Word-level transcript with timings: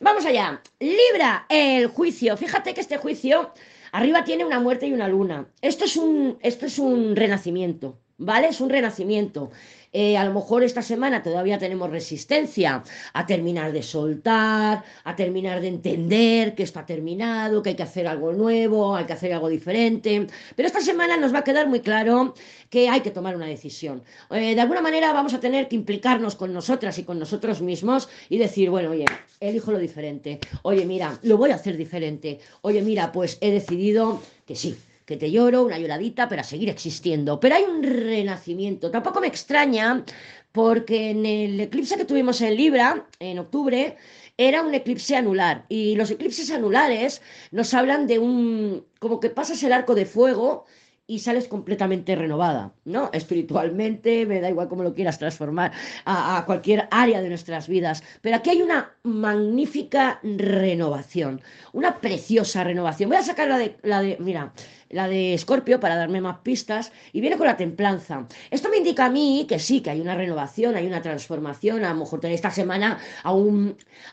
Vamos 0.00 0.24
allá. 0.26 0.62
Libra, 0.78 1.46
el 1.48 1.88
juicio. 1.88 2.36
Fíjate 2.36 2.72
que 2.72 2.80
este 2.80 2.98
juicio 2.98 3.52
arriba 3.90 4.22
tiene 4.22 4.44
una 4.44 4.60
muerte 4.60 4.86
y 4.86 4.92
una 4.92 5.08
luna. 5.08 5.48
Esto 5.60 5.86
es 5.86 5.96
un, 5.96 6.38
esto 6.40 6.66
es 6.66 6.78
un 6.78 7.16
renacimiento, 7.16 7.98
¿vale? 8.16 8.48
Es 8.48 8.60
un 8.60 8.70
renacimiento. 8.70 9.50
Eh, 9.92 10.16
a 10.16 10.24
lo 10.24 10.34
mejor 10.34 10.62
esta 10.62 10.82
semana 10.82 11.22
todavía 11.22 11.58
tenemos 11.58 11.90
resistencia 11.90 12.82
a 13.14 13.26
terminar 13.26 13.72
de 13.72 13.82
soltar, 13.82 14.84
a 15.04 15.16
terminar 15.16 15.60
de 15.60 15.68
entender 15.68 16.54
que 16.54 16.62
esto 16.62 16.80
ha 16.80 16.86
terminado, 16.86 17.62
que 17.62 17.70
hay 17.70 17.76
que 17.76 17.82
hacer 17.82 18.06
algo 18.06 18.32
nuevo, 18.32 18.94
hay 18.94 19.06
que 19.06 19.14
hacer 19.14 19.32
algo 19.32 19.48
diferente. 19.48 20.26
Pero 20.54 20.66
esta 20.66 20.80
semana 20.80 21.16
nos 21.16 21.32
va 21.32 21.38
a 21.38 21.44
quedar 21.44 21.68
muy 21.68 21.80
claro 21.80 22.34
que 22.68 22.88
hay 22.88 23.00
que 23.00 23.10
tomar 23.10 23.34
una 23.34 23.46
decisión. 23.46 24.02
Eh, 24.30 24.54
de 24.54 24.60
alguna 24.60 24.82
manera 24.82 25.12
vamos 25.12 25.32
a 25.32 25.40
tener 25.40 25.68
que 25.68 25.76
implicarnos 25.76 26.36
con 26.36 26.52
nosotras 26.52 26.98
y 26.98 27.04
con 27.04 27.18
nosotros 27.18 27.62
mismos 27.62 28.08
y 28.28 28.38
decir, 28.38 28.70
bueno, 28.70 28.90
oye, 28.90 29.06
elijo 29.40 29.72
lo 29.72 29.78
diferente. 29.78 30.38
Oye, 30.62 30.84
mira, 30.84 31.18
lo 31.22 31.38
voy 31.38 31.50
a 31.50 31.54
hacer 31.54 31.76
diferente. 31.76 32.40
Oye, 32.60 32.82
mira, 32.82 33.10
pues 33.12 33.38
he 33.40 33.50
decidido 33.50 34.20
que 34.46 34.54
sí, 34.54 34.76
que 35.08 35.16
te 35.16 35.30
lloro, 35.30 35.64
una 35.64 35.78
lloradita, 35.78 36.28
pero 36.28 36.42
a 36.42 36.44
seguir 36.44 36.68
existiendo. 36.68 37.40
Pero 37.40 37.54
hay 37.54 37.64
un 37.64 37.82
renacimiento. 37.82 38.90
Tampoco 38.90 39.22
me 39.22 39.26
extraña 39.26 40.04
porque 40.52 41.10
en 41.10 41.24
el 41.24 41.58
eclipse 41.60 41.96
que 41.96 42.04
tuvimos 42.04 42.42
en 42.42 42.54
Libra, 42.54 43.06
en 43.18 43.38
octubre, 43.38 43.96
era 44.36 44.62
un 44.62 44.74
eclipse 44.74 45.16
anular. 45.16 45.64
Y 45.70 45.96
los 45.96 46.10
eclipses 46.10 46.50
anulares 46.50 47.22
nos 47.52 47.72
hablan 47.72 48.06
de 48.06 48.18
un, 48.18 48.84
como 48.98 49.18
que 49.18 49.30
pasas 49.30 49.62
el 49.62 49.72
arco 49.72 49.94
de 49.94 50.04
fuego 50.04 50.66
y 51.10 51.20
sales 51.20 51.48
completamente 51.48 52.14
renovada, 52.14 52.74
¿no? 52.84 53.08
Espiritualmente, 53.14 54.26
me 54.26 54.42
da 54.42 54.50
igual 54.50 54.68
cómo 54.68 54.82
lo 54.82 54.94
quieras 54.94 55.18
transformar 55.18 55.72
a, 56.04 56.44
cualquier 56.44 56.86
área 56.90 57.22
de 57.22 57.30
nuestras 57.30 57.66
vidas, 57.66 58.04
pero 58.20 58.36
aquí 58.36 58.50
hay 58.50 58.60
una 58.60 58.92
magnífica 59.04 60.20
renovación, 60.22 61.40
una 61.72 61.98
preciosa 61.98 62.62
renovación. 62.62 63.08
Voy 63.08 63.16
a 63.16 63.22
sacar 63.22 63.48
la 63.48 63.56
de, 63.56 63.78
la 63.82 64.02
de 64.02 64.18
mira, 64.20 64.52
la 64.90 65.08
de 65.08 65.34
Escorpio 65.34 65.80
para 65.80 65.96
darme 65.96 66.20
más 66.20 66.38
pistas, 66.38 66.92
y 67.12 67.20
viene 67.20 67.36
con 67.36 67.46
la 67.46 67.56
templanza. 67.56 68.26
Esto 68.50 68.68
me 68.68 68.78
indica 68.78 69.06
a 69.06 69.10
mí 69.10 69.46
que 69.48 69.58
sí, 69.58 69.80
que 69.80 69.90
hay 69.90 70.00
una 70.00 70.14
renovación, 70.14 70.76
hay 70.76 70.86
una 70.86 71.02
transformación, 71.02 71.84
a 71.84 71.92
lo 71.92 72.00
mejor 72.00 72.24
esta 72.26 72.50
semana 72.50 72.98
a, 73.22 73.32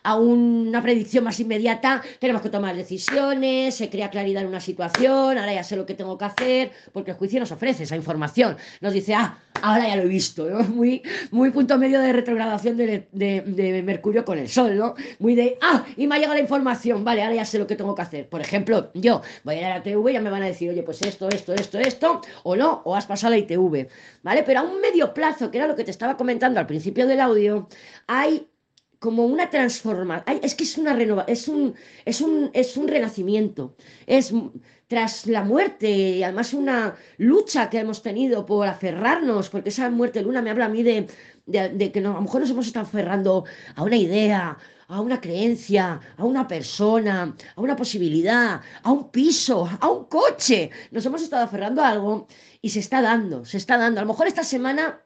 a 0.04 0.16
una 0.16 0.82
predicción 0.82 1.24
más 1.24 1.40
inmediata 1.40 2.02
tenemos 2.20 2.42
que 2.42 2.50
tomar 2.50 2.76
decisiones, 2.76 3.76
se 3.76 3.90
crea 3.90 4.10
claridad 4.10 4.44
en 4.44 4.50
una 4.50 4.60
situación, 4.60 5.38
ahora 5.38 5.54
ya 5.54 5.64
sé 5.64 5.76
lo 5.76 5.86
que 5.86 5.94
tengo 5.94 6.18
que 6.18 6.26
hacer, 6.26 6.72
porque 6.94 7.12
el 7.12 7.18
juicio 7.18 7.40
nos 7.40 7.52
ofrece 7.52 7.84
esa 7.84 7.96
información, 7.96 8.58
nos 8.82 8.94
dice, 8.94 9.16
ah, 9.16 9.38
ahora 9.62 9.88
ya 9.88 9.96
lo 9.96 10.04
he 10.04 10.08
visto, 10.08 10.50
¿no? 10.50 10.64
Muy, 10.76 11.02
muy 11.32 11.52
punto 11.52 11.78
medio 11.78 12.00
de 12.00 12.14
retrogradación 12.14 12.78
de, 12.78 13.08
de, 13.12 13.84
Mercurio 13.84 14.26
con 14.26 14.38
el 14.38 14.50
Sol, 14.50 14.78
¿no? 14.78 14.96
Muy 15.20 15.36
de, 15.36 15.58
ah, 15.62 15.86
y 15.96 16.08
me 16.08 16.16
ha 16.16 16.18
llegado 16.18 16.36
la 16.36 16.42
información, 16.42 17.04
vale, 17.04 17.22
ahora 17.22 17.36
ya 17.36 17.46
sé 17.46 17.60
lo 17.60 17.68
que 17.68 17.76
tengo 17.76 17.96
que 17.96 18.02
hacer. 18.02 18.30
Por 18.30 18.42
ejemplo, 18.42 18.92
yo 18.94 19.22
voy 19.44 19.56
a 19.56 19.60
ir 19.60 19.66
a 19.66 19.70
la 19.70 19.84
TV 19.84 20.12
y 20.12 20.14
ya 20.14 20.22
me 20.22 20.30
van 20.30 20.44
a 20.44 20.48
decir, 20.48 20.70
oye, 20.70 20.84
pues 20.84 21.02
esto, 21.02 21.30
esto, 21.30 21.54
esto, 21.54 21.80
esto, 21.80 22.22
o 22.44 22.56
no, 22.56 22.82
o 22.86 22.96
has 22.96 23.06
pasado 23.06 23.32
la 23.32 23.38
ITV, 23.38 23.88
¿vale? 24.24 24.44
Pero 24.44 24.60
a 24.60 24.64
un 24.64 24.82
medio 24.82 25.14
plazo, 25.14 25.52
que 25.52 25.58
era 25.58 25.68
lo 25.68 25.76
que 25.76 25.84
te 25.84 25.92
estaba 25.92 26.18
comentando 26.18 26.60
al 26.60 26.68
principio 26.68 27.08
del 27.08 27.22
audio, 27.22 27.68
hay 28.08 28.48
como 29.06 29.26
una 29.26 29.52
transformación, 29.52 30.40
es 30.42 30.56
que 30.56 30.64
es 30.64 30.78
una 30.80 30.94
renova, 30.94 31.24
es 31.28 31.48
un, 31.48 31.76
es 32.06 32.22
un, 32.22 32.50
es 32.54 32.76
un 32.76 32.88
renacimiento, 32.88 33.76
es 34.08 34.34
tras 34.88 35.28
la 35.28 35.44
muerte 35.44 35.90
y 35.90 36.24
además 36.24 36.54
una 36.54 36.96
lucha 37.18 37.70
que 37.70 37.80
hemos 37.80 38.02
tenido 38.02 38.46
por 38.48 38.68
aferrarnos, 38.68 39.50
porque 39.50 39.70
esa 39.70 39.90
muerte 39.92 40.24
luna 40.24 40.42
me 40.42 40.50
habla 40.50 40.66
a 40.66 40.70
mí 40.70 40.82
de, 40.82 41.08
de, 41.46 41.92
que 41.92 42.00
a 42.00 42.02
lo 42.02 42.22
mejor 42.22 42.42
nos 42.42 42.50
hemos 42.50 42.66
estado 42.66 42.88
aferrando 42.88 43.46
a 43.76 43.84
una 43.84 43.96
idea, 43.96 44.58
a 44.88 45.02
una 45.02 45.22
creencia, 45.22 46.00
a 46.18 46.24
una 46.26 46.48
persona, 46.48 47.36
a 47.56 47.62
una 47.62 47.76
posibilidad, 47.76 48.62
a 48.82 48.92
un 48.92 49.12
piso, 49.12 49.70
a 49.80 49.88
un 49.88 50.06
coche. 50.06 50.72
Nos 50.92 51.06
hemos 51.06 51.22
estado 51.22 51.44
aferrando 51.44 51.84
a 51.84 51.90
algo 51.90 52.28
y 52.60 52.70
se 52.70 52.80
está 52.80 53.02
dando, 53.02 53.46
se 53.46 53.58
está 53.58 53.78
dando. 53.78 54.00
A 54.00 54.04
lo 54.04 54.10
mejor 54.10 54.28
esta 54.28 54.44
semana 54.44 55.05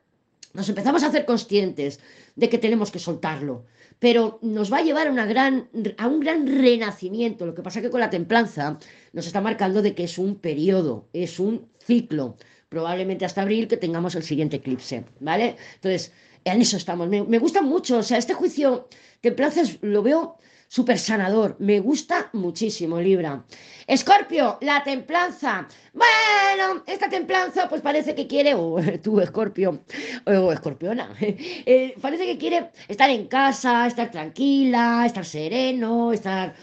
nos 0.54 0.70
empezamos 0.70 1.04
a 1.04 1.08
hacer 1.08 1.26
conscientes 1.26 2.00
de 2.36 2.50
que 2.50 2.58
tenemos 2.58 2.92
que 2.92 3.00
soltarlo, 3.00 3.66
pero 4.00 4.40
nos 4.42 4.72
va 4.72 4.78
a 4.78 4.84
llevar 4.84 5.08
a, 5.08 5.12
una 5.12 5.26
gran, 5.26 5.70
a 5.98 6.08
un 6.08 6.20
gran 6.20 6.48
renacimiento. 6.48 7.46
Lo 7.46 7.54
que 7.54 7.62
pasa 7.62 7.82
que 7.82 7.90
con 7.90 8.00
la 8.00 8.10
templanza 8.10 8.80
nos 9.14 9.28
está 9.28 9.42
marcando 9.42 9.82
de 9.82 9.94
que 9.94 10.06
es 10.06 10.18
un 10.18 10.36
periodo, 10.36 11.08
es 11.14 11.40
un 11.40 11.68
ciclo. 11.80 12.38
Probablemente 12.70 13.26
hasta 13.26 13.42
abril 13.42 13.68
que 13.68 13.78
tengamos 13.78 14.16
el 14.16 14.24
siguiente 14.24 14.58
eclipse, 14.58 15.04
¿vale? 15.20 15.56
Entonces, 15.76 16.14
en 16.46 16.62
eso 16.62 16.78
estamos. 16.78 17.10
Me, 17.10 17.24
me 17.24 17.40
gusta 17.40 17.62
mucho, 17.62 17.98
o 17.98 18.04
sea, 18.04 18.20
este 18.20 18.36
juicio 18.36 18.88
Templanza 19.22 19.64
lo 19.82 20.02
veo 20.02 20.38
súper 20.70 21.00
sanador. 21.00 21.58
Me 21.60 21.80
gusta 21.82 22.30
muchísimo, 22.34 23.02
Libra. 23.02 23.44
Escorpio, 23.88 24.58
la 24.62 24.84
templanza. 24.84 25.68
Bueno, 25.94 26.84
esta 26.86 27.10
templanza 27.10 27.68
pues 27.68 27.82
parece 27.82 28.16
que 28.16 28.28
quiere, 28.28 28.54
o 28.54 28.78
tú, 29.04 29.20
Escorpio, 29.20 29.84
o 30.26 30.54
Escorpiona, 30.54 31.14
eh, 31.20 31.96
parece 32.00 32.26
que 32.26 32.38
quiere 32.38 32.70
estar 32.88 33.10
en 33.10 33.28
casa, 33.28 33.88
estar 33.88 34.12
tranquila, 34.12 35.04
estar 35.06 35.26
sereno, 35.26 36.14
estar 36.14 36.56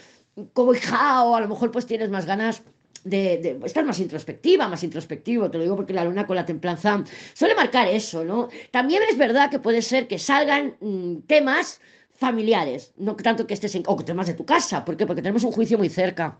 cobijado, 0.53 1.35
a 1.35 1.41
lo 1.41 1.47
mejor 1.49 1.71
pues 1.71 1.85
tienes 1.85 2.09
más 2.09 2.25
ganas 2.25 2.63
de, 3.03 3.37
de, 3.37 3.59
estar 3.65 3.83
más 3.83 3.99
introspectiva, 3.99 4.67
más 4.67 4.83
introspectivo, 4.83 5.49
te 5.49 5.57
lo 5.57 5.63
digo 5.63 5.75
porque 5.75 5.93
la 5.93 6.05
luna 6.05 6.25
con 6.25 6.35
la 6.35 6.45
templanza 6.45 7.03
suele 7.33 7.55
marcar 7.55 7.87
eso, 7.87 8.23
¿no? 8.23 8.49
También 8.71 9.01
es 9.09 9.17
verdad 9.17 9.49
que 9.49 9.59
puede 9.59 9.81
ser 9.81 10.07
que 10.07 10.19
salgan 10.19 10.77
mm, 10.79 11.21
temas 11.27 11.81
familiares, 12.17 12.93
no 12.97 13.15
tanto 13.15 13.45
que 13.47 13.53
estés 13.53 13.75
en, 13.75 13.83
o 13.85 13.95
que 13.95 14.03
temas 14.03 14.27
de 14.27 14.33
tu 14.33 14.45
casa, 14.45 14.83
¿por 14.83 14.97
qué? 14.97 15.05
Porque 15.05 15.21
tenemos 15.21 15.43
un 15.43 15.51
juicio 15.51 15.77
muy 15.77 15.89
cerca. 15.89 16.39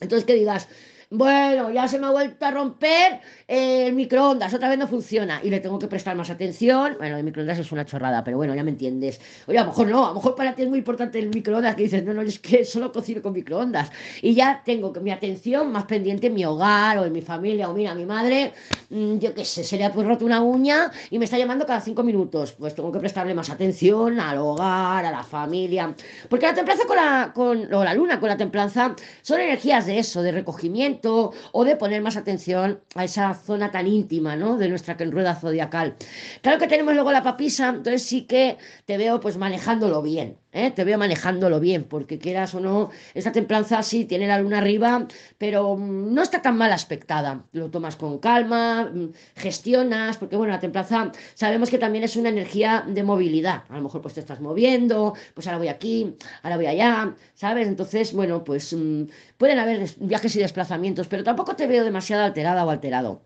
Entonces 0.00 0.24
que 0.26 0.34
digas, 0.34 0.68
bueno, 1.14 1.70
ya 1.70 1.86
se 1.88 1.98
me 1.98 2.06
ha 2.06 2.10
vuelto 2.10 2.46
a 2.46 2.50
romper 2.50 3.20
el 3.46 3.92
microondas, 3.92 4.54
otra 4.54 4.70
vez 4.70 4.78
no 4.78 4.88
funciona 4.88 5.40
y 5.42 5.50
le 5.50 5.60
tengo 5.60 5.78
que 5.78 5.86
prestar 5.86 6.16
más 6.16 6.30
atención. 6.30 6.94
Bueno, 6.96 7.18
el 7.18 7.22
microondas 7.22 7.58
es 7.58 7.70
una 7.70 7.84
chorrada, 7.84 8.24
pero 8.24 8.38
bueno, 8.38 8.54
ya 8.54 8.64
me 8.64 8.70
entiendes. 8.70 9.20
Oye, 9.46 9.58
a 9.58 9.60
lo 9.60 9.68
mejor 9.68 9.88
no, 9.88 10.06
a 10.06 10.08
lo 10.08 10.14
mejor 10.14 10.34
para 10.34 10.54
ti 10.54 10.62
es 10.62 10.70
muy 10.70 10.78
importante 10.78 11.18
el 11.18 11.28
microondas, 11.28 11.76
que 11.76 11.82
dices, 11.82 12.02
no, 12.02 12.14
no, 12.14 12.22
es 12.22 12.38
que 12.38 12.64
solo 12.64 12.90
cocino 12.92 13.20
con 13.20 13.34
microondas. 13.34 13.90
Y 14.22 14.32
ya 14.32 14.62
tengo 14.64 14.90
que 14.90 15.00
mi 15.00 15.10
atención 15.10 15.70
más 15.70 15.84
pendiente 15.84 16.28
en 16.28 16.34
mi 16.34 16.46
hogar 16.46 16.96
o 16.96 17.04
en 17.04 17.12
mi 17.12 17.20
familia, 17.20 17.68
o 17.68 17.74
mira, 17.74 17.94
mi 17.94 18.06
madre, 18.06 18.54
mm, 18.88 19.18
yo 19.18 19.34
qué 19.34 19.44
sé, 19.44 19.64
se 19.64 19.76
le 19.76 19.84
ha 19.84 19.92
pues 19.92 20.06
roto 20.06 20.24
una 20.24 20.40
uña 20.40 20.90
y 21.10 21.18
me 21.18 21.26
está 21.26 21.36
llamando 21.36 21.66
cada 21.66 21.82
cinco 21.82 22.02
minutos. 22.02 22.52
Pues 22.52 22.74
tengo 22.74 22.90
que 22.90 23.00
prestarle 23.00 23.34
más 23.34 23.50
atención 23.50 24.18
al 24.18 24.38
hogar, 24.38 25.04
a 25.04 25.10
la 25.10 25.24
familia. 25.24 25.94
Porque 26.30 26.46
la 26.46 26.54
templanza 26.54 26.86
con 26.86 26.96
la, 26.96 27.32
con, 27.34 27.74
o 27.74 27.84
la 27.84 27.92
luna 27.92 28.18
con 28.18 28.30
la 28.30 28.38
templanza 28.38 28.96
son 29.20 29.40
energías 29.40 29.84
de 29.84 29.98
eso, 29.98 30.22
de 30.22 30.32
recogimiento 30.32 31.01
o 31.04 31.64
de 31.64 31.76
poner 31.76 32.02
más 32.02 32.16
atención 32.16 32.80
a 32.94 33.04
esa 33.04 33.34
zona 33.34 33.70
tan 33.70 33.86
íntima, 33.86 34.36
¿no? 34.36 34.56
De 34.56 34.68
nuestra 34.68 34.94
rueda 34.94 35.34
zodiacal. 35.34 35.96
Claro 36.42 36.58
que 36.58 36.66
tenemos 36.68 36.94
luego 36.94 37.12
la 37.12 37.22
papisa, 37.22 37.70
entonces 37.70 38.02
sí 38.02 38.22
que 38.22 38.58
te 38.84 38.98
veo 38.98 39.20
pues 39.20 39.36
manejándolo 39.36 40.02
bien, 40.02 40.38
¿eh? 40.52 40.70
Te 40.70 40.84
veo 40.84 40.98
manejándolo 40.98 41.60
bien, 41.60 41.84
porque 41.84 42.18
quieras 42.18 42.54
o 42.54 42.60
no, 42.60 42.90
esta 43.14 43.32
templanza 43.32 43.82
sí 43.82 44.04
tiene 44.04 44.26
la 44.26 44.38
luna 44.38 44.58
arriba, 44.58 45.06
pero 45.38 45.76
mm, 45.76 46.14
no 46.14 46.22
está 46.22 46.42
tan 46.42 46.56
mal 46.56 46.72
aspectada. 46.72 47.44
Lo 47.52 47.70
tomas 47.70 47.96
con 47.96 48.18
calma, 48.18 48.90
mm, 48.92 49.12
gestionas, 49.36 50.16
porque 50.18 50.36
bueno, 50.36 50.52
la 50.52 50.60
templanza 50.60 51.12
sabemos 51.34 51.70
que 51.70 51.78
también 51.78 52.04
es 52.04 52.16
una 52.16 52.28
energía 52.28 52.84
de 52.86 53.02
movilidad. 53.02 53.64
A 53.68 53.76
lo 53.76 53.82
mejor 53.82 54.02
pues 54.02 54.14
te 54.14 54.20
estás 54.20 54.40
moviendo, 54.40 55.14
pues 55.34 55.46
ahora 55.46 55.58
voy 55.58 55.68
aquí, 55.68 56.16
ahora 56.42 56.56
voy 56.56 56.66
allá, 56.66 57.14
¿sabes? 57.34 57.66
Entonces, 57.66 58.12
bueno, 58.12 58.44
pues 58.44 58.72
mm, 58.72 59.04
pueden 59.38 59.58
haber 59.58 59.88
viajes 59.98 60.36
y 60.36 60.40
desplazamientos, 60.40 60.91
pero 61.08 61.24
tampoco 61.24 61.56
te 61.56 61.66
veo 61.66 61.84
demasiado 61.84 62.24
alterada 62.24 62.64
o 62.64 62.70
alterado. 62.70 63.22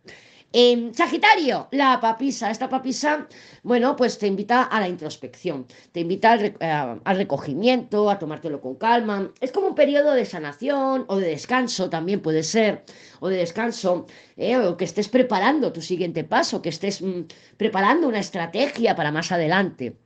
Sagitario, 0.93 1.69
la 1.73 2.01
papisa. 2.01 2.51
Esta 2.51 2.69
papisa, 2.69 3.29
bueno, 3.63 3.95
pues 3.95 4.19
te 4.19 4.27
invita 4.27 4.63
a 4.63 4.81
la 4.81 4.89
introspección, 4.89 5.67
te 5.93 6.01
invita 6.01 6.33
al, 6.33 6.45
eh, 6.59 7.15
recogimiento, 7.15 8.09
a 8.09 8.19
tomártelo 8.19 8.61
con 8.63 8.77
calma. 8.77 9.31
Es 9.41 9.53
como 9.53 9.67
un 9.69 9.75
periodo 9.75 10.13
de 10.13 10.25
sanación 10.25 11.05
o 11.09 11.17
de 11.17 11.29
descanso, 11.29 11.91
también 11.91 12.21
puede 12.23 12.43
ser, 12.43 12.85
o 13.21 13.29
de 13.29 13.37
descanso, 13.37 14.07
eh, 14.39 14.57
o 14.57 14.79
que 14.79 14.87
estés 14.87 15.09
preparando 15.09 15.73
tu 15.73 15.83
siguiente 15.83 16.25
paso, 16.25 16.63
que 16.63 16.71
estés 16.71 17.03
mm, 17.03 17.25
preparando 17.59 18.09
una 18.09 18.21
estrategia 18.21 18.97
para 18.97 19.13
más 19.13 19.33
adelante. 19.33 19.99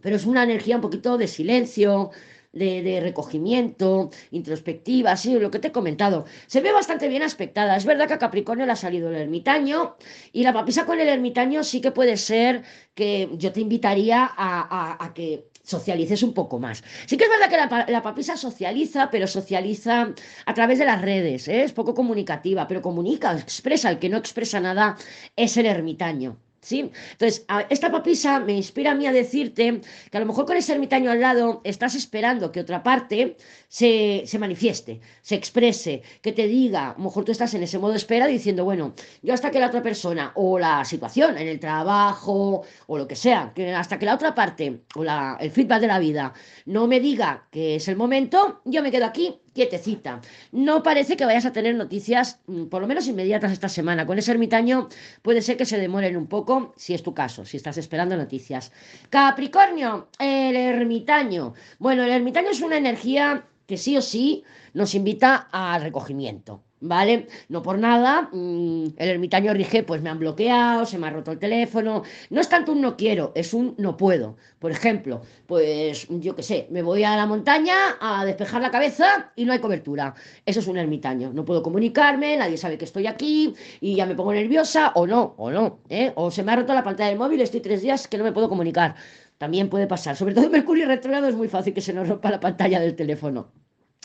Pero 0.00 0.14
es 0.14 0.26
una 0.26 0.44
energía 0.44 0.76
un 0.76 0.82
poquito 0.82 1.18
de 1.18 1.26
silencio, 1.26 2.10
de, 2.52 3.00
recogimiento, 3.02 4.10
introspectiva, 4.30 5.16
sí, 5.16 5.38
lo 5.38 5.50
que 5.50 5.58
te 5.58 5.68
he 5.68 5.72
comentado. 5.72 6.24
Se 6.46 6.60
ve 6.60 6.72
bastante 6.72 7.08
bien 7.08 7.22
aspectada. 7.22 7.76
Es 7.76 7.84
verdad 7.84 8.08
que 8.08 8.14
a 8.14 8.18
Capricornio 8.18 8.66
le 8.66 8.72
ha 8.72 8.76
salido 8.76 9.08
el 9.10 9.16
ermitaño 9.16 9.96
y 10.32 10.42
la 10.42 10.52
papisa 10.52 10.86
con 10.86 11.00
el 11.00 11.08
ermitaño 11.08 11.64
sí 11.64 11.80
que 11.80 11.90
puede 11.92 12.16
ser 12.16 12.62
que 12.94 13.30
yo 13.34 13.52
te 13.52 13.60
invitaría 13.60 14.30
a, 14.36 15.12
que 15.14 15.48
socialices 15.62 16.22
un 16.22 16.34
poco 16.34 16.58
más. 16.58 16.82
Sí 17.06 17.16
que 17.16 17.24
es 17.24 17.30
verdad 17.30 17.48
que 17.86 17.92
la, 17.92 18.02
papisa 18.02 18.36
socializa, 18.36 19.10
pero 19.10 19.26
socializa 19.26 20.12
a 20.46 20.54
través 20.54 20.78
de 20.78 20.86
las 20.86 21.00
redes, 21.00 21.48
¿eh? 21.48 21.62
es 21.64 21.72
poco 21.72 21.94
comunicativa, 21.94 22.66
pero 22.66 22.82
comunica, 22.82 23.32
expresa, 23.32 23.90
el 23.90 23.98
que 23.98 24.08
no 24.08 24.18
expresa 24.18 24.60
nada 24.60 24.96
es 25.36 25.56
el 25.56 25.66
ermitaño. 25.66 26.36
¿Sí? 26.62 26.90
Entonces, 27.12 27.44
esta 27.68 27.90
papisa 27.90 28.40
me 28.40 28.54
inspira 28.54 28.92
a 28.92 28.94
mí 28.94 29.06
a 29.06 29.12
decirte 29.12 29.80
que 30.10 30.16
a 30.16 30.20
lo 30.20 30.26
mejor 30.26 30.46
con 30.46 30.56
ese 30.56 30.72
ermitaño 30.72 31.10
al 31.10 31.20
lado 31.20 31.60
estás 31.64 31.94
esperando 31.94 32.52
que 32.52 32.60
otra 32.60 32.82
parte 32.82 33.36
se, 33.68 34.22
se, 34.26 34.38
manifieste, 34.38 35.00
se 35.20 35.34
exprese, 35.34 36.02
que 36.22 36.32
te 36.32 36.46
diga, 36.46 36.90
a 36.90 36.98
lo 36.98 37.04
mejor 37.04 37.24
tú 37.24 37.32
estás 37.32 37.52
en 37.54 37.62
ese 37.64 37.78
modo 37.78 37.92
de 37.92 37.98
espera 37.98 38.26
diciendo, 38.26 38.64
bueno, 38.64 38.94
yo 39.22 39.34
hasta 39.34 39.50
que 39.50 39.58
la 39.58 39.66
otra 39.66 39.82
persona 39.82 40.32
o 40.36 40.58
la 40.58 40.84
situación 40.84 41.36
en 41.36 41.48
el 41.48 41.58
trabajo 41.60 42.62
o 42.86 42.98
lo 42.98 43.06
que 43.08 43.16
sea, 43.16 43.52
que 43.54 43.74
hasta 43.74 43.98
que 43.98 44.06
la 44.06 44.14
otra 44.14 44.34
parte 44.34 44.82
o 44.94 45.04
la, 45.04 45.36
el 45.40 45.50
feedback 45.50 45.80
de 45.80 45.86
la 45.88 45.98
vida 45.98 46.32
no 46.66 46.86
me 46.86 47.00
diga 47.00 47.48
que 47.50 47.76
es 47.76 47.88
el 47.88 47.96
momento, 47.96 48.62
yo 48.64 48.82
me 48.82 48.92
quedo 48.92 49.06
aquí 49.06 49.41
quietecita. 49.54 50.20
No 50.50 50.82
parece 50.82 51.16
que 51.16 51.24
vayas 51.24 51.46
a 51.46 51.52
tener 51.52 51.74
noticias, 51.74 52.40
mm, 52.46 52.66
por 52.66 52.82
lo 52.82 52.88
menos 52.88 53.06
inmediatas 53.06 53.52
esta 53.52 53.68
semana. 53.68 54.06
Con 54.06 54.18
ese 54.18 54.32
ermitaño 54.32 54.88
puede 55.22 55.42
ser 55.42 55.56
que 55.56 55.66
se 55.66 55.78
demoren 55.78 56.16
un 56.16 56.26
poco, 56.26 56.74
si 56.76 56.94
es 56.94 57.02
tu 57.02 57.14
caso, 57.14 57.44
si 57.44 57.56
estás 57.56 57.78
esperando 57.78 58.16
noticias. 58.16 58.72
Capricornio, 59.10 60.08
el 60.18 60.56
ermitaño. 60.56 61.54
Bueno, 61.78 62.02
el 62.04 62.10
ermitaño 62.10 62.50
es 62.50 62.60
una 62.60 62.76
energía 62.76 63.44
que 63.72 63.78
sí 63.78 63.96
o 63.96 64.02
sí 64.02 64.44
nos 64.74 64.94
invita 64.94 65.48
al 65.50 65.80
recogimiento. 65.80 66.62
¿vale? 66.82 67.28
No 67.48 67.62
por 67.62 67.78
nada, 67.78 68.28
mm, 68.32 68.86
el 68.98 69.08
ermitaño 69.08 69.54
rige, 69.54 69.82
pues 69.82 70.02
me 70.02 70.10
han 70.10 70.18
bloqueado, 70.18 70.84
se 70.84 70.98
me 70.98 71.06
ha 71.06 71.10
roto 71.10 71.32
el 71.32 71.38
teléfono. 71.38 72.02
No 72.28 72.40
es 72.40 72.48
tanto 72.48 72.72
un 72.72 72.82
no 72.82 72.96
quiero, 72.96 73.32
es 73.34 73.54
un 73.54 73.74
no 73.78 73.96
puedo. 73.96 74.36
Por 74.58 74.72
ejemplo, 74.72 75.22
pues 75.46 76.06
yo 76.10 76.36
qué 76.36 76.42
sé, 76.42 76.66
me 76.70 76.82
voy 76.82 77.04
a 77.04 77.16
la 77.16 77.26
montaña 77.26 77.74
a 78.00 78.26
despejar 78.26 78.60
la 78.60 78.70
cabeza 78.70 79.32
y 79.36 79.46
no 79.46 79.52
hay 79.52 79.60
cobertura. 79.60 80.14
Eso 80.44 80.60
es 80.60 80.66
un 80.66 80.76
ermitaño. 80.76 81.32
No 81.32 81.44
puedo 81.46 81.62
comunicarme, 81.62 82.36
nadie 82.36 82.58
sabe 82.58 82.76
que 82.76 82.84
estoy 82.84 83.06
aquí 83.06 83.54
y 83.80 83.96
ya 83.96 84.04
me 84.04 84.14
pongo 84.14 84.34
nerviosa 84.34 84.92
o 84.96 85.06
no, 85.06 85.34
o 85.38 85.50
no, 85.50 85.78
¿eh? 85.88 86.12
O 86.16 86.30
se 86.30 86.42
me 86.42 86.52
ha 86.52 86.56
roto 86.56 86.74
la 86.74 86.84
pantalla 86.84 87.08
del 87.08 87.18
móvil, 87.18 87.40
estoy 87.40 87.60
tres 87.60 87.80
días 87.80 88.06
que 88.06 88.18
no 88.18 88.24
me 88.24 88.32
puedo 88.32 88.48
comunicar. 88.50 88.96
También 89.38 89.68
puede 89.68 89.86
pasar. 89.86 90.16
Sobre 90.16 90.34
todo 90.34 90.44
en 90.46 90.52
Mercurio 90.52 90.86
retrógrado 90.86 91.28
es 91.28 91.34
muy 91.34 91.48
fácil 91.48 91.74
que 91.74 91.80
se 91.80 91.92
nos 91.92 92.08
rompa 92.08 92.30
la 92.30 92.40
pantalla 92.40 92.80
del 92.80 92.94
teléfono. 92.94 93.61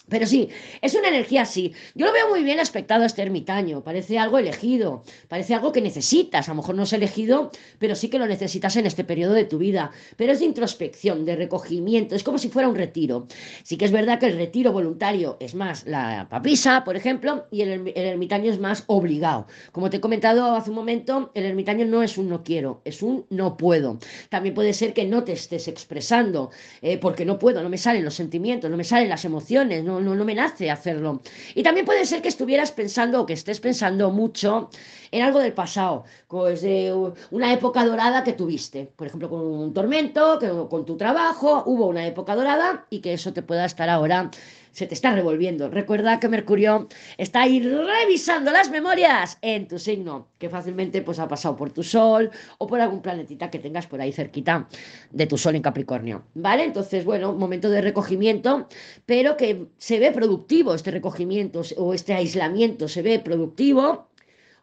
Pero 0.09 0.25
sí, 0.25 0.49
es 0.81 0.95
una 0.95 1.09
energía 1.09 1.41
así. 1.41 1.73
Yo 1.93 2.05
lo 2.05 2.13
veo 2.13 2.29
muy 2.29 2.43
bien 2.43 2.59
aspectado 2.59 3.03
a 3.03 3.07
este 3.07 3.21
ermitaño. 3.21 3.83
Parece 3.83 4.17
algo 4.17 4.37
elegido, 4.37 5.03
parece 5.27 5.53
algo 5.53 5.71
que 5.71 5.81
necesitas. 5.81 6.47
A 6.47 6.51
lo 6.51 6.57
mejor 6.57 6.75
no 6.75 6.83
es 6.83 6.93
elegido, 6.93 7.51
pero 7.77 7.95
sí 7.95 8.09
que 8.09 8.19
lo 8.19 8.25
necesitas 8.25 8.75
en 8.77 8.85
este 8.85 9.03
periodo 9.03 9.33
de 9.33 9.45
tu 9.45 9.57
vida. 9.57 9.91
Pero 10.15 10.31
es 10.31 10.39
de 10.39 10.45
introspección, 10.45 11.25
de 11.25 11.35
recogimiento. 11.35 12.15
Es 12.15 12.23
como 12.23 12.37
si 12.37 12.49
fuera 12.49 12.69
un 12.69 12.75
retiro. 12.75 13.27
Sí 13.63 13.77
que 13.77 13.85
es 13.85 13.91
verdad 13.91 14.19
que 14.19 14.27
el 14.27 14.37
retiro 14.37 14.71
voluntario 14.71 15.37
es 15.39 15.55
más 15.55 15.85
la 15.85 16.27
papisa, 16.29 16.83
por 16.85 16.95
ejemplo, 16.95 17.45
y 17.51 17.61
el, 17.61 17.91
ermitaño 17.95 18.51
es 18.51 18.59
más 18.59 18.83
obligado. 18.87 19.47
Como 19.71 19.89
te 19.89 19.97
he 19.97 20.01
comentado 20.01 20.55
hace 20.55 20.69
un 20.69 20.75
momento, 20.75 21.31
el 21.33 21.45
ermitaño 21.45 21.85
no 21.85 22.01
es 22.01 22.17
un 22.17 22.29
no 22.29 22.43
quiero, 22.43 22.81
es 22.85 23.01
un 23.01 23.25
no 23.29 23.57
puedo. 23.57 23.99
También 24.29 24.55
puede 24.55 24.73
ser 24.73 24.93
que 24.93 25.05
no 25.05 25.23
te 25.23 25.33
estés 25.33 25.67
expresando, 25.67 26.51
eh, 26.81 26.97
porque 26.97 27.25
no 27.25 27.39
puedo, 27.39 27.61
no 27.61 27.69
me 27.69 27.77
salen 27.77 28.05
los 28.05 28.15
sentimientos, 28.15 28.69
no 28.69 28.77
me 28.77 28.83
salen 28.83 29.09
las 29.09 29.25
emociones, 29.25 29.83
no 29.83 29.96
no, 29.99 30.25
me 30.25 30.35
nace 30.35 30.69
hacerlo. 30.71 31.21
Y 31.55 31.63
también 31.63 31.85
puede 31.85 32.05
ser 32.05 32.21
que 32.21 32.29
estuvieras 32.29 32.71
pensando 32.71 33.21
o 33.21 33.25
que 33.25 33.33
estés 33.33 33.59
pensando 33.59 34.11
mucho 34.11 34.69
en 35.11 35.23
algo 35.23 35.39
del 35.39 35.53
pasado, 35.53 36.03
pues 36.27 36.61
de 36.61 36.93
una 37.31 37.53
época 37.53 37.85
dorada 37.85 38.23
que 38.23 38.33
tuviste, 38.33 38.91
por 38.95 39.07
ejemplo, 39.07 39.29
con 39.29 39.41
un 39.41 39.73
tormento, 39.73 40.39
con 40.69 40.85
tu 40.85 40.97
trabajo, 40.97 41.63
hubo 41.65 41.87
una 41.87 42.05
época 42.05 42.35
dorada 42.35 42.85
y 42.89 42.99
que 42.99 43.13
eso 43.13 43.31
te 43.33 43.41
pueda 43.41 43.65
estar 43.65 43.89
ahora 43.89 44.29
se 44.77 44.85
te 44.85 44.93
está 44.93 45.11
revolviendo. 45.11 45.69
Recuerda 45.71 46.19
que 46.19 46.29
Mercurio 46.29 46.87
está 47.17 47.41
ahí 47.41 47.59
revisando 47.59 48.51
las 48.51 48.69
memorias 48.69 49.39
en 49.41 49.67
tu 49.67 49.79
signo, 49.79 50.27
que 50.37 50.49
fácilmente 50.49 51.01
pues 51.01 51.17
ha 51.17 51.27
pasado 51.27 51.55
por 51.55 51.71
tu 51.71 51.81
Sol 51.81 52.29
o 52.59 52.67
por 52.67 52.79
algún 52.79 53.01
planetita 53.01 53.49
que 53.49 53.57
tengas 53.57 53.87
por 53.87 54.01
ahí 54.01 54.11
cerquita 54.11 54.67
de 55.09 55.25
tu 55.25 55.35
Sol 55.35 55.55
en 55.55 55.63
Capricornio. 55.63 56.25
¿Vale? 56.35 56.63
Entonces, 56.63 57.05
bueno, 57.05 57.33
momento 57.33 57.71
de 57.71 57.81
recogimiento, 57.81 58.67
pero 59.07 59.35
que 59.35 59.65
se 59.79 59.97
ve 59.97 60.11
productivo 60.11 60.75
este 60.75 60.91
recogimiento 60.91 61.63
o 61.77 61.95
este 61.95 62.13
aislamiento, 62.13 62.87
se 62.87 63.01
ve 63.01 63.17
productivo 63.17 64.11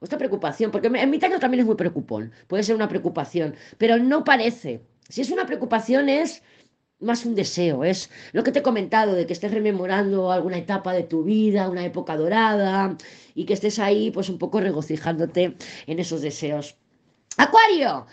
esta 0.00 0.16
preocupación, 0.16 0.70
porque 0.70 0.92
en 0.94 1.10
mi 1.10 1.18
caso 1.18 1.40
también 1.40 1.62
es 1.62 1.66
muy 1.66 1.74
preocupón, 1.74 2.30
puede 2.46 2.62
ser 2.62 2.76
una 2.76 2.88
preocupación, 2.88 3.56
pero 3.78 3.98
no 3.98 4.22
parece. 4.22 4.80
Si 5.08 5.22
es 5.22 5.30
una 5.32 5.44
preocupación 5.44 6.08
es 6.08 6.44
más 7.00 7.24
un 7.26 7.34
deseo, 7.34 7.84
es 7.84 8.10
lo 8.32 8.42
que 8.44 8.52
te 8.52 8.60
he 8.60 8.62
comentado, 8.62 9.14
de 9.14 9.26
que 9.26 9.32
estés 9.32 9.52
rememorando 9.52 10.32
alguna 10.32 10.58
etapa 10.58 10.92
de 10.92 11.02
tu 11.02 11.24
vida, 11.24 11.68
una 11.68 11.84
época 11.84 12.16
dorada, 12.16 12.96
y 13.34 13.44
que 13.46 13.54
estés 13.54 13.78
ahí 13.78 14.10
pues 14.10 14.28
un 14.28 14.38
poco 14.38 14.60
regocijándote 14.60 15.56
en 15.86 15.98
esos 15.98 16.22
deseos. 16.22 16.76
Acuario, 17.36 18.06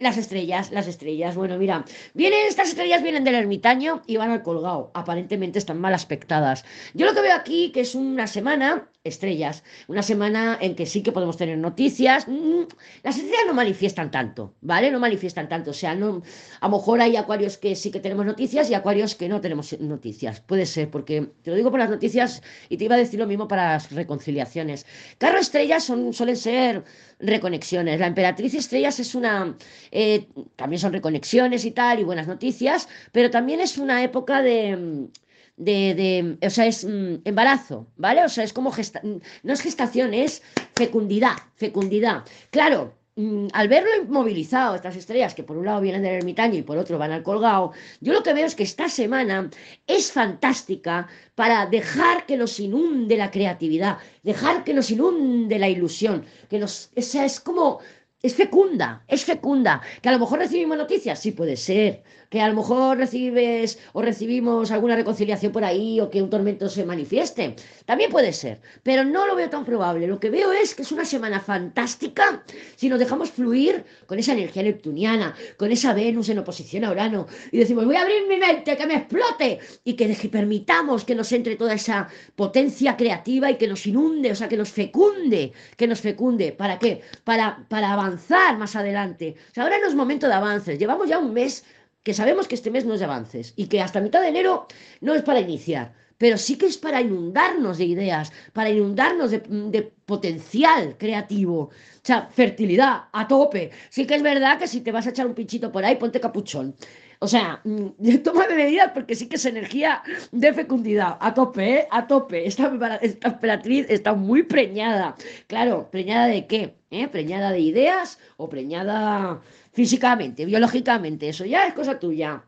las 0.00 0.18
estrellas, 0.18 0.70
las 0.70 0.86
estrellas. 0.86 1.34
Bueno, 1.34 1.56
mira, 1.58 1.84
vienen 2.14 2.46
estas 2.46 2.68
estrellas 2.68 3.02
vienen 3.02 3.24
del 3.24 3.34
ermitaño 3.34 4.02
y 4.06 4.16
van 4.18 4.30
al 4.30 4.42
colgado. 4.42 4.90
Aparentemente 4.94 5.58
están 5.58 5.80
mal 5.80 5.94
aspectadas. 5.94 6.64
Yo 6.94 7.06
lo 7.06 7.14
que 7.14 7.22
veo 7.22 7.34
aquí 7.34 7.72
que 7.72 7.80
es 7.80 7.94
una 7.94 8.26
semana 8.26 8.88
estrellas, 9.06 9.62
una 9.86 10.02
semana 10.02 10.58
en 10.60 10.74
que 10.74 10.84
sí 10.84 11.02
que 11.02 11.12
podemos 11.12 11.36
tener 11.36 11.56
noticias. 11.58 12.26
Mm, 12.26 12.62
las 13.02 13.16
estrellas 13.16 13.44
no 13.46 13.54
manifiestan 13.54 14.10
tanto, 14.10 14.54
¿vale? 14.60 14.90
No 14.90 14.98
manifiestan 14.98 15.48
tanto, 15.48 15.70
o 15.70 15.74
sea, 15.74 15.94
no 15.94 16.22
a 16.60 16.68
lo 16.68 16.76
mejor 16.76 17.00
hay 17.00 17.16
acuarios 17.16 17.56
que 17.56 17.76
sí 17.76 17.90
que 17.90 18.00
tenemos 18.00 18.26
noticias 18.26 18.68
y 18.70 18.74
acuarios 18.74 19.14
que 19.14 19.28
no 19.28 19.40
tenemos 19.40 19.78
noticias. 19.80 20.40
Puede 20.40 20.66
ser, 20.66 20.90
porque 20.90 21.28
te 21.42 21.50
lo 21.50 21.56
digo 21.56 21.70
por 21.70 21.78
las 21.80 21.90
noticias 21.90 22.42
y 22.68 22.76
te 22.76 22.84
iba 22.84 22.96
a 22.96 22.98
decir 22.98 23.20
lo 23.20 23.26
mismo 23.26 23.48
para 23.48 23.72
las 23.72 23.92
reconciliaciones. 23.92 24.86
Carro 25.18 25.38
estrellas 25.38 25.84
son, 25.84 26.12
suelen 26.12 26.36
ser 26.36 26.84
reconexiones. 27.18 28.00
La 28.00 28.08
emperatriz 28.08 28.54
estrellas 28.54 28.98
es 29.00 29.14
una, 29.14 29.45
eh, 29.90 30.26
también 30.56 30.80
son 30.80 30.92
reconexiones 30.92 31.64
y 31.64 31.70
tal, 31.70 32.00
y 32.00 32.04
buenas 32.04 32.26
noticias, 32.26 32.88
pero 33.12 33.30
también 33.30 33.60
es 33.60 33.78
una 33.78 34.02
época 34.02 34.42
de, 34.42 35.08
de, 35.56 36.38
o 36.42 36.50
sea, 36.50 36.66
es 36.66 36.84
mm, 36.84 37.22
embarazo, 37.24 37.86
¿vale? 37.96 38.24
O 38.24 38.28
sea, 38.28 38.44
es 38.44 38.52
como, 38.52 38.70
gesta 38.72 39.00
no 39.02 39.52
es 39.52 39.60
gestación, 39.60 40.14
es 40.14 40.42
fecundidad, 40.74 41.36
fecundidad. 41.56 42.24
Claro, 42.50 42.94
Mm, 43.18 43.48
al 43.54 43.68
verlo 43.68 43.88
inmovilizado, 44.02 44.74
estas 44.74 44.94
estrellas 44.94 45.34
que 45.34 45.42
por 45.42 45.56
un 45.56 45.64
lado 45.64 45.80
vienen 45.80 46.02
del 46.02 46.16
ermitaño 46.16 46.58
y 46.58 46.62
por 46.62 46.76
otro 46.76 46.98
van 46.98 47.12
al 47.12 47.22
colgado, 47.22 47.72
yo 48.02 48.12
lo 48.12 48.22
que 48.22 48.34
veo 48.34 48.44
es 48.44 48.54
que 48.54 48.62
esta 48.62 48.90
semana 48.90 49.48
es 49.86 50.12
fantástica 50.12 51.08
para 51.34 51.64
dejar 51.64 52.26
que 52.26 52.36
nos 52.36 52.60
inunde 52.60 53.16
la 53.16 53.30
creatividad, 53.30 53.98
dejar 54.22 54.64
que 54.64 54.74
nos 54.74 54.90
inunde 54.90 55.58
la 55.58 55.68
ilusión, 55.70 56.26
que 56.50 56.58
nos, 56.58 56.90
esa 56.94 57.24
es 57.24 57.40
como 57.40 57.80
es 58.26 58.34
fecunda, 58.34 59.04
es 59.08 59.24
fecunda. 59.24 59.80
Que 60.02 60.08
a 60.08 60.12
lo 60.12 60.18
mejor 60.18 60.40
recibimos 60.40 60.76
noticias, 60.76 61.20
sí 61.20 61.32
puede 61.32 61.56
ser. 61.56 62.02
Que 62.28 62.40
a 62.40 62.48
lo 62.48 62.56
mejor 62.56 62.98
recibes 62.98 63.78
o 63.92 64.02
recibimos 64.02 64.72
alguna 64.72 64.96
reconciliación 64.96 65.52
por 65.52 65.64
ahí 65.64 66.00
o 66.00 66.10
que 66.10 66.20
un 66.20 66.28
tormento 66.28 66.68
se 66.68 66.84
manifieste. 66.84 67.54
También 67.84 68.10
puede 68.10 68.32
ser, 68.32 68.60
pero 68.82 69.04
no 69.04 69.28
lo 69.28 69.36
veo 69.36 69.48
tan 69.48 69.64
probable. 69.64 70.08
Lo 70.08 70.18
que 70.18 70.30
veo 70.30 70.50
es 70.50 70.74
que 70.74 70.82
es 70.82 70.90
una 70.90 71.04
semana 71.04 71.38
fantástica 71.38 72.42
si 72.74 72.88
nos 72.88 72.98
dejamos 72.98 73.30
fluir 73.30 73.84
con 74.06 74.18
esa 74.18 74.32
energía 74.32 74.64
neptuniana, 74.64 75.36
con 75.56 75.70
esa 75.70 75.94
Venus 75.94 76.28
en 76.28 76.40
oposición 76.40 76.84
a 76.84 76.90
Urano 76.90 77.28
y 77.52 77.58
decimos, 77.58 77.84
voy 77.84 77.94
a 77.94 78.02
abrir 78.02 78.26
mi 78.28 78.38
mente, 78.38 78.76
que 78.76 78.86
me 78.86 78.96
explote 78.96 79.60
y 79.84 79.94
que 79.94 80.08
permitamos 80.28 81.04
que 81.04 81.14
nos 81.14 81.30
entre 81.30 81.54
toda 81.54 81.74
esa 81.74 82.08
potencia 82.34 82.96
creativa 82.96 83.50
y 83.52 83.56
que 83.56 83.68
nos 83.68 83.86
inunde, 83.86 84.32
o 84.32 84.34
sea, 84.34 84.48
que 84.48 84.56
nos 84.56 84.70
fecunde, 84.70 85.52
que 85.76 85.86
nos 85.86 86.00
fecunde. 86.00 86.50
¿Para 86.50 86.80
qué? 86.80 87.02
Para, 87.22 87.64
para 87.68 87.92
avanzar 87.92 88.15
avanzar 88.16 88.58
más 88.58 88.76
adelante. 88.76 89.36
ahora 89.56 89.78
no 89.78 89.88
es 89.88 89.94
momento 89.94 90.26
de 90.26 90.34
avances. 90.34 90.78
Llevamos 90.78 91.08
ya 91.08 91.18
un 91.18 91.32
mes 91.32 91.64
que 92.02 92.14
sabemos 92.14 92.48
que 92.48 92.54
este 92.54 92.70
mes 92.70 92.84
no 92.84 92.94
es 92.94 93.00
de 93.00 93.06
avances 93.06 93.52
y 93.56 93.66
que 93.66 93.80
hasta 93.80 94.00
mitad 94.00 94.20
de 94.20 94.28
enero 94.28 94.66
no 95.00 95.14
es 95.14 95.22
para 95.22 95.40
iniciar, 95.40 95.92
pero 96.16 96.38
sí 96.38 96.56
que 96.56 96.66
es 96.66 96.78
para 96.78 97.00
inundarnos 97.00 97.78
de 97.78 97.84
ideas, 97.84 98.32
para 98.52 98.70
inundarnos 98.70 99.32
de, 99.32 99.40
de 99.40 99.82
potencial 100.06 100.96
creativo. 100.96 101.58
O 101.62 101.70
sea, 102.02 102.28
fertilidad 102.32 103.08
a 103.12 103.26
tope. 103.26 103.70
Sí 103.90 104.06
que 104.06 104.14
es 104.14 104.22
verdad 104.22 104.58
que 104.58 104.68
si 104.68 104.80
te 104.80 104.92
vas 104.92 105.06
a 105.06 105.10
echar 105.10 105.26
un 105.26 105.34
pinchito 105.34 105.70
por 105.70 105.84
ahí, 105.84 105.96
ponte 105.96 106.20
capuchón. 106.20 106.74
O 107.18 107.28
sea, 107.28 107.60
mm, 107.64 107.86
toma 108.24 108.46
medidas 108.48 108.90
porque 108.94 109.14
sí 109.14 109.28
que 109.28 109.36
es 109.36 109.46
energía 109.46 110.02
de 110.32 110.52
fecundidad. 110.52 111.16
A 111.20 111.34
tope, 111.34 111.80
¿eh? 111.80 111.88
A 111.90 112.06
tope. 112.06 112.46
Esta, 112.46 112.98
esta 113.02 113.28
emperatriz 113.28 113.86
está 113.88 114.14
muy 114.14 114.42
preñada. 114.42 115.16
Claro, 115.46 115.88
¿preñada 115.90 116.26
de 116.26 116.46
qué? 116.46 116.76
¿Eh? 116.90 117.08
¿Preñada 117.08 117.50
de 117.52 117.60
ideas 117.60 118.18
o 118.36 118.48
preñada 118.48 119.40
físicamente, 119.72 120.44
biológicamente? 120.44 121.28
Eso 121.28 121.44
ya 121.44 121.66
es 121.66 121.74
cosa 121.74 121.98
tuya. 121.98 122.44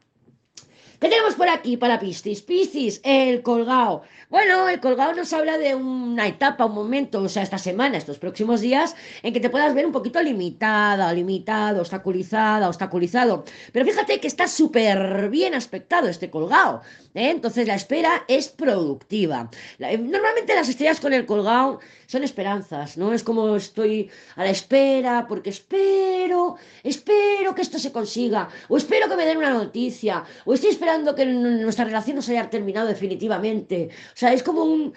¿Qué 1.01 1.09
tenemos 1.09 1.37
por 1.37 1.49
aquí 1.49 1.77
para 1.77 2.01
Piscis? 2.01 2.43
Piscis, 2.43 3.01
el 3.05 3.43
colgado. 3.43 4.03
Bueno, 4.31 4.69
el 4.69 4.81
colgado 4.81 5.15
nos 5.15 5.33
habla 5.33 5.57
de 5.57 5.77
una 5.77 6.27
etapa, 6.27 6.67
un 6.67 6.75
momento, 6.75 7.23
o 7.23 7.29
sea, 7.29 7.45
esta 7.45 7.57
semana, 7.57 7.97
estos 7.97 8.19
próximos 8.19 8.61
días, 8.61 8.97
en 9.23 9.33
que 9.33 9.39
te 9.39 9.49
puedas 9.49 9.75
ver 9.77 9.87
un 9.87 9.93
poquito 9.93 10.21
limitada, 10.21 11.13
limitado, 11.13 11.83
obstaculizada, 11.83 12.69
obstaculizado. 12.69 13.45
Pero 13.73 13.87
fíjate 13.87 14.19
que 14.19 14.27
está 14.27 14.49
súper 14.49 15.31
bien 15.31 15.55
aspectado 15.55 16.09
este 16.09 16.31
colgado. 16.31 16.83
¿eh? 17.15 17.31
Entonces 17.31 17.69
la 17.69 17.77
espera 17.77 18.25
es 18.27 18.49
productiva. 18.49 19.49
normalmente 19.79 20.55
las 20.57 20.69
estrellas 20.69 20.99
con 20.99 21.15
el 21.15 21.27
colgado 21.27 21.79
son 22.07 22.25
esperanzas, 22.25 22.97
¿no? 22.97 23.13
Es 23.13 23.23
como 23.23 23.55
estoy 23.55 24.11
a 24.37 24.45
la 24.45 24.51
espera, 24.51 25.27
porque 25.29 25.51
espero, 25.51 26.57
espero 26.83 27.55
que 27.55 27.63
esto 27.63 27.79
se 27.79 27.93
consiga, 27.93 28.49
o 28.69 28.79
espero 28.79 29.09
que 29.09 29.17
me 29.17 29.27
den 29.27 29.37
una 29.37 29.51
noticia, 29.51 30.25
o 30.47 30.55
estoy 30.55 30.71
esperando 30.71 30.88
que 31.15 31.27
nuestra 31.27 31.85
relación 31.85 32.17
no 32.17 32.23
se 32.23 32.33
haya 32.33 32.51
terminado 32.51 32.89
definitivamente. 32.89 33.91
O 33.93 34.17
sea, 34.17 34.33
es 34.33 34.43
como 34.43 34.65
un, 34.65 34.93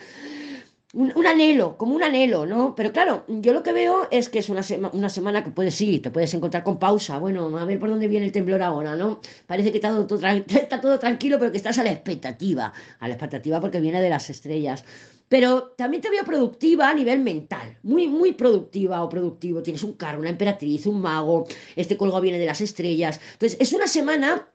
un, 0.93 1.27
anhelo, 1.27 1.77
como 1.77 1.95
un 1.95 2.03
anhelo, 2.03 2.45
¿no? 2.45 2.75
Pero 2.75 2.91
claro, 2.91 3.24
yo 3.27 3.53
lo 3.53 3.63
que 3.63 3.71
veo 3.71 4.07
es 4.12 4.29
que 4.29 4.39
es 4.39 4.50
una, 4.50 4.62
una 4.91 5.10
semana 5.10 5.43
que 5.43 5.51
puedes 5.51 5.79
ir, 5.81 6.01
te 6.01 6.12
puedes 6.12 6.33
encontrar 6.33 6.63
con 6.63 6.79
pausa. 6.79 7.17
Bueno, 7.19 7.57
a 7.57 7.65
ver 7.65 7.79
por 7.79 7.89
dónde 7.89 8.07
viene 8.07 8.25
el 8.25 8.31
temblor 8.31 8.62
ahora, 8.62 8.95
¿no? 8.95 9.21
Parece 9.48 9.71
que 9.71 9.77
está 9.77 9.89
todo, 10.05 10.19
está 10.48 10.81
todo 10.81 11.00
tranquilo, 11.00 11.39
pero 11.39 11.51
que 11.51 11.57
estás 11.57 11.77
a 11.77 11.83
la 11.83 11.91
expectativa. 11.91 12.74
A 13.00 13.07
la 13.07 13.13
expectativa 13.13 13.62
porque 13.62 13.79
viene 13.79 14.01
de 14.01 14.10
las 14.10 14.29
estrellas. 14.29 14.83
Pero 15.29 15.74
también 15.77 16.01
te 16.01 16.10
veo 16.10 16.25
productiva 16.25 16.89
a 16.89 16.93
nivel 16.93 17.21
mental, 17.21 17.77
muy, 17.83 18.07
muy 18.07 18.33
productiva 18.33 19.01
o 19.01 19.07
productivo. 19.07 19.63
Tienes 19.63 19.81
un 19.81 19.93
carro, 19.93 20.19
una 20.19 20.29
emperatriz, 20.29 20.86
un 20.88 21.00
mago, 21.00 21.48
este 21.77 21.95
colgo 21.95 22.19
viene 22.19 22.38
de 22.38 22.45
las 22.45 22.60
estrellas. 22.60 23.21
Entonces, 23.33 23.57
es 23.62 23.71
una 23.71 23.88
semana 23.88 24.51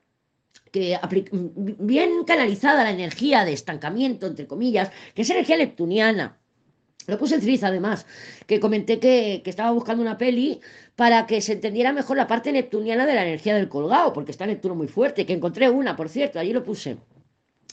bien 1.78 2.24
canalizada 2.24 2.84
la 2.84 2.90
energía 2.90 3.44
de 3.44 3.52
estancamiento, 3.52 4.26
entre 4.26 4.46
comillas, 4.46 4.90
que 5.14 5.22
es 5.22 5.30
energía 5.30 5.56
neptuniana. 5.56 6.38
Lo 7.06 7.18
puse 7.18 7.36
en 7.36 7.64
además, 7.64 8.04
que 8.46 8.58
comenté 8.58 8.98
que, 8.98 9.40
que, 9.44 9.50
estaba 9.50 9.70
buscando 9.70 10.02
una 10.02 10.18
peli 10.18 10.60
para 10.96 11.26
que 11.26 11.40
se 11.40 11.52
entendiera 11.52 11.92
mejor 11.92 12.16
la 12.16 12.26
parte 12.26 12.50
neptuniana 12.50 13.06
de 13.06 13.14
la 13.14 13.22
energía 13.22 13.54
del 13.54 13.68
colgado, 13.68 14.12
porque 14.12 14.32
está 14.32 14.44
Neptuno 14.44 14.74
muy 14.74 14.88
fuerte, 14.88 15.24
que 15.24 15.32
encontré 15.32 15.70
una, 15.70 15.94
por 15.94 16.08
cierto, 16.08 16.40
allí 16.40 16.52
lo 16.52 16.64
puse. 16.64 16.96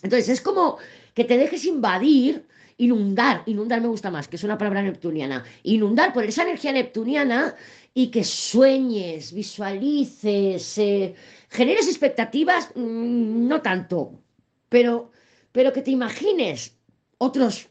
Entonces, 0.03 0.29
es 0.29 0.41
como 0.41 0.77
que 1.15 1.23
te 1.23 1.37
dejes 1.37 1.65
invadir 1.65 2.45
inundar, 2.77 3.43
inundar 3.45 3.81
me 3.81 3.87
gusta 3.87 4.11
más, 4.11 4.27
que 4.27 4.35
es 4.35 4.43
una 4.43 4.57
palabra 4.57 4.81
neptuniana, 4.81 5.43
inundar 5.63 6.13
por 6.13 6.23
esa 6.23 6.43
energía 6.43 6.71
neptuniana 6.71 7.55
y 7.93 8.07
que 8.07 8.23
sueñes, 8.23 9.33
visualices, 9.33 10.77
eh, 10.77 11.15
generes 11.53 11.87
expectativas, 11.87 12.69
mm, 12.75 13.47
no 13.47 13.61
tanto, 13.61 14.19
pero, 14.69 15.11
pero 15.51 15.71
que 15.71 15.81
te 15.81 15.91
imagines 15.91 16.75
otros 17.19 17.69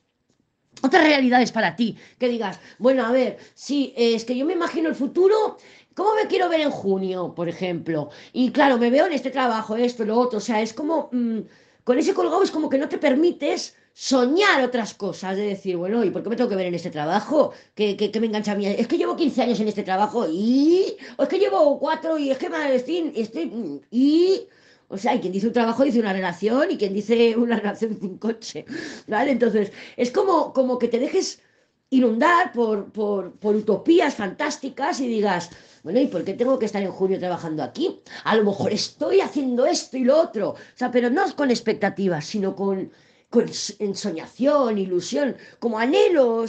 otras 0.81 1.05
realidades 1.05 1.53
para 1.53 1.77
ti, 1.77 1.97
que 2.19 2.29
digas, 2.29 2.59
bueno, 2.79 3.05
a 3.05 3.13
ver, 3.13 3.39
sí, 3.55 3.93
es 3.97 4.25
que 4.25 4.37
yo 4.37 4.47
me 4.47 4.55
imagino 4.55 4.89
el 4.89 4.95
futuro, 4.95 5.59
¿cómo 5.95 6.15
me 6.15 6.27
quiero 6.27 6.49
ver 6.49 6.61
en 6.61 6.71
junio, 6.71 7.35
por 7.35 7.49
ejemplo? 7.49 8.11
Y 8.33 8.51
claro, 8.51 8.79
me 8.79 8.91
veo 8.91 9.07
en 9.07 9.13
este 9.13 9.31
trabajo, 9.31 9.77
esto, 9.77 10.05
lo 10.05 10.19
otro, 10.19 10.39
o 10.39 10.41
sea, 10.41 10.63
es 10.63 10.73
como, 10.73 11.11
mm, 11.13 11.41
con 11.85 11.99
ese 11.99 12.15
colgado 12.15 12.43
es 12.43 12.51
como 12.51 12.71
que 12.71 12.79
no 12.79 12.89
te 12.89 12.99
permites 12.99 13.77
soñar 13.95 14.63
otras 14.65 14.95
cosas, 14.95 15.37
de 15.37 15.43
decir, 15.43 15.77
bueno, 15.77 16.05
¿y 16.05 16.11
por 16.11 16.23
qué 16.23 16.31
me 16.31 16.37
tengo 16.37 16.51
que 16.51 16.57
ver 16.57 16.67
en 16.67 16.75
este 16.75 16.91
trabajo? 16.91 17.53
¿Qué, 17.75 18.11
me 18.21 18.27
engancha 18.27 18.53
a 18.53 18.55
mí? 18.55 18.67
Es 18.67 18.87
que 18.87 18.99
llevo 18.99 19.17
15 19.17 19.43
años 19.43 19.61
en 19.61 19.69
este 19.69 19.83
trabajo 19.83 20.27
y... 20.29 20.97
O 21.17 21.25
es 21.25 21.29
que 21.29 21.39
llevo 21.39 21.79
4 21.79 22.19
y 22.19 22.31
es 22.31 22.39
que 22.39 22.49
me 22.49 22.75
estoy, 22.75 23.13
estoy... 23.17 23.83
Y... 23.91 24.49
O 24.89 24.99
sea, 24.99 25.15
y 25.15 25.21
quien 25.21 25.33
dice 25.33 25.47
un 25.47 25.55
trabajo 25.55 25.85
dice 25.85 26.01
una 26.01 26.13
relación 26.13 26.71
y 26.71 26.77
quien 26.77 26.93
dice 26.93 27.35
una 27.37 27.57
relación 27.57 27.95
dice 27.95 28.05
un 28.07 28.19
coche, 28.19 28.67
¿vale? 29.07 29.31
Entonces, 29.31 29.73
es 29.97 30.11
como, 30.11 30.53
como 30.53 30.79
que 30.79 30.89
te 30.89 30.99
dejes 30.99 31.41
inundar 31.89 32.53
por, 32.53 32.93
por, 32.93 33.33
por 33.33 33.57
utopías 33.57 34.15
fantásticas 34.15 35.01
y 35.01 35.09
digas, 35.09 35.49
bueno, 35.83 35.99
¿y 35.99 36.07
por 36.09 36.25
qué 36.25 36.35
tengo 36.35 36.59
que 36.59 36.67
estar 36.67 36.83
en 36.83 36.93
junio 36.93 37.19
trabajando 37.19 37.63
aquí? 37.63 38.01
A 38.25 38.37
lo 38.37 38.45
mejor 38.45 38.73
estoy 38.73 39.21
haciendo 39.21 39.65
esto 39.67 39.97
y 39.97 40.05
lo 40.05 40.21
otro. 40.21 40.51
O 40.51 40.57
sea, 40.75 40.91
pero 40.91 41.11
no 41.11 41.25
con 41.37 41.51
expectativas, 41.51 42.27
sino 42.27 42.55
con 42.55 42.93
con 43.33 43.47
ensoñación, 43.89 44.71
ilusión, 44.87 45.29
como 45.63 45.75
anhelos. 45.85 46.49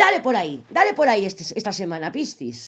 Dale 0.00 0.18
por 0.26 0.34
ahí, 0.40 0.54
dale 0.76 0.92
por 0.98 1.06
ahí 1.12 1.22
este, 1.30 1.42
esta 1.60 1.72
semana, 1.82 2.12
Piscis. 2.16 2.60